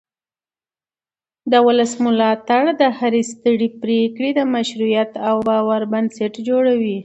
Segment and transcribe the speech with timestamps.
[1.51, 6.97] د ولس ملاتړ د هرې سترې پرېکړې د مشروعیت او باور بنسټ جوړوي